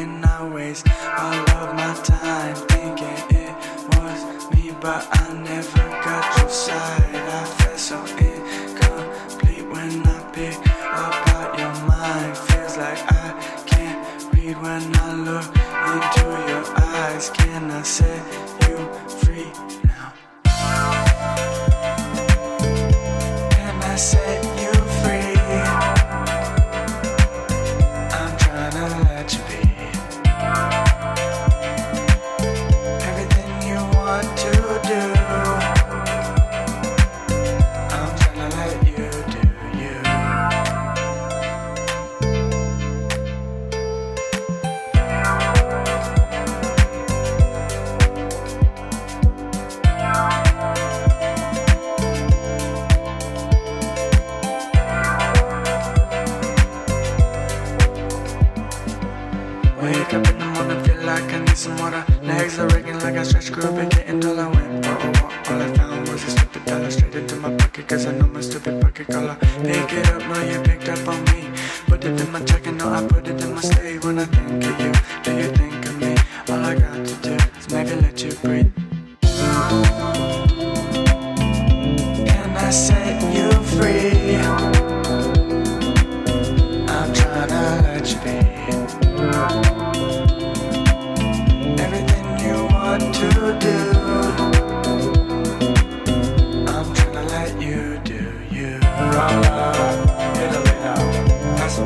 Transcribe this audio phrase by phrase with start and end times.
[0.00, 0.86] hoping I waste
[1.18, 3.54] all of my time thinking it
[3.88, 7.14] was me, but I never got your side.
[7.14, 12.36] I felt so incomplete when I pick up out your mind.
[12.36, 15.46] Feels like I can't read when I look
[15.92, 17.30] into your eyes.
[17.30, 18.22] Can I set
[18.68, 18.76] you
[19.20, 19.52] free
[60.70, 62.04] in feel like I need some water.
[62.22, 65.50] Legs are aching like I stretch group and getting till I went for a walk.
[65.50, 68.40] All I found was a stupid dollar straight into my pocket, cause I know my
[68.40, 69.36] stupid pocket color.
[69.62, 71.50] Pick it up, no, you picked up on me.
[71.86, 74.04] Put it in my check, and no, I put it in my slave.
[74.04, 74.92] When I think of you,
[75.24, 76.14] do you think of me?
[76.48, 78.79] All I got to do is maybe let you breathe.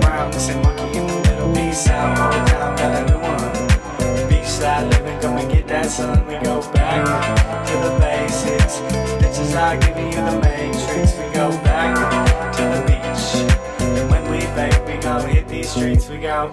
[0.03, 1.53] Around the same monkey in the middle.
[1.55, 4.29] Peace out, whole town got a new one.
[4.31, 6.27] Beachside living, come and get that sun.
[6.27, 7.05] We go back
[7.67, 8.81] to the basics.
[9.21, 11.17] Bitches are giving you the matrix.
[11.19, 11.95] We go back
[12.57, 13.25] to the beach.
[13.99, 16.09] And when we bake, we gon' hit these streets.
[16.09, 16.53] We go.